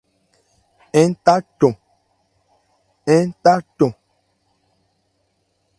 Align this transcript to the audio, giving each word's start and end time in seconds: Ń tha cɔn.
Ń 1.01 1.11
tha 3.45 3.55
cɔn. 3.77 3.85